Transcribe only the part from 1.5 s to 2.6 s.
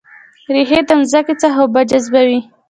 اوبه جذبوي